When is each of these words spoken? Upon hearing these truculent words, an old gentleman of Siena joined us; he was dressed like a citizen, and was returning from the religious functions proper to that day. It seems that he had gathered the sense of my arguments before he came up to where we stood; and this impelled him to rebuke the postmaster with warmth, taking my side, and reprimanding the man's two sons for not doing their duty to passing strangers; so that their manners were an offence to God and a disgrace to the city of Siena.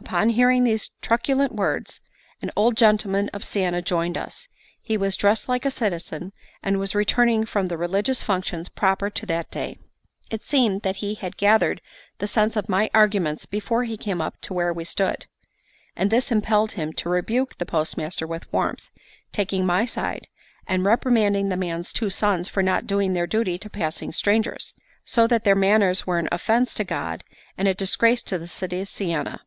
Upon 0.00 0.30
hearing 0.30 0.64
these 0.64 0.90
truculent 1.02 1.52
words, 1.54 2.00
an 2.40 2.50
old 2.56 2.78
gentleman 2.78 3.28
of 3.34 3.44
Siena 3.44 3.82
joined 3.82 4.16
us; 4.16 4.48
he 4.80 4.96
was 4.96 5.18
dressed 5.18 5.50
like 5.50 5.66
a 5.66 5.70
citizen, 5.70 6.32
and 6.62 6.78
was 6.78 6.94
returning 6.94 7.44
from 7.44 7.68
the 7.68 7.76
religious 7.76 8.22
functions 8.22 8.70
proper 8.70 9.10
to 9.10 9.26
that 9.26 9.50
day. 9.50 9.76
It 10.30 10.42
seems 10.42 10.80
that 10.80 10.96
he 10.96 11.12
had 11.16 11.36
gathered 11.36 11.82
the 12.20 12.26
sense 12.26 12.56
of 12.56 12.70
my 12.70 12.88
arguments 12.94 13.44
before 13.44 13.84
he 13.84 13.98
came 13.98 14.22
up 14.22 14.40
to 14.42 14.54
where 14.54 14.72
we 14.72 14.82
stood; 14.84 15.26
and 15.94 16.10
this 16.10 16.32
impelled 16.32 16.72
him 16.72 16.94
to 16.94 17.10
rebuke 17.10 17.58
the 17.58 17.66
postmaster 17.66 18.26
with 18.26 18.50
warmth, 18.50 18.88
taking 19.30 19.66
my 19.66 19.84
side, 19.84 20.26
and 20.66 20.86
reprimanding 20.86 21.50
the 21.50 21.56
man's 21.56 21.92
two 21.92 22.08
sons 22.08 22.48
for 22.48 22.62
not 22.62 22.86
doing 22.86 23.12
their 23.12 23.26
duty 23.26 23.58
to 23.58 23.68
passing 23.68 24.10
strangers; 24.12 24.72
so 25.04 25.26
that 25.26 25.44
their 25.44 25.56
manners 25.56 26.06
were 26.06 26.18
an 26.18 26.30
offence 26.32 26.72
to 26.72 26.82
God 26.84 27.24
and 27.58 27.68
a 27.68 27.74
disgrace 27.74 28.22
to 28.22 28.38
the 28.38 28.48
city 28.48 28.80
of 28.80 28.88
Siena. 28.88 29.42